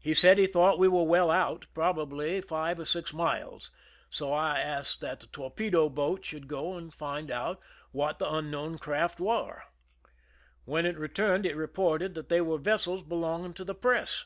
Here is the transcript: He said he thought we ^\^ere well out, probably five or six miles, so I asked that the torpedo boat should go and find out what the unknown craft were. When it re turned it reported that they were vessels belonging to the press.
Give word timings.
He 0.00 0.12
said 0.12 0.38
he 0.38 0.48
thought 0.48 0.80
we 0.80 0.88
^\^ere 0.88 1.06
well 1.06 1.30
out, 1.30 1.66
probably 1.72 2.40
five 2.40 2.80
or 2.80 2.84
six 2.84 3.12
miles, 3.12 3.70
so 4.10 4.32
I 4.32 4.58
asked 4.58 5.00
that 5.02 5.20
the 5.20 5.28
torpedo 5.28 5.88
boat 5.88 6.24
should 6.24 6.48
go 6.48 6.76
and 6.76 6.92
find 6.92 7.30
out 7.30 7.60
what 7.92 8.18
the 8.18 8.28
unknown 8.28 8.78
craft 8.78 9.20
were. 9.20 9.62
When 10.64 10.84
it 10.84 10.98
re 10.98 11.06
turned 11.06 11.46
it 11.46 11.54
reported 11.54 12.14
that 12.14 12.28
they 12.28 12.40
were 12.40 12.58
vessels 12.58 13.04
belonging 13.04 13.54
to 13.54 13.62
the 13.64 13.76
press. 13.76 14.24